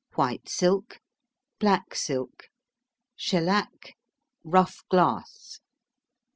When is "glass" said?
4.89-5.59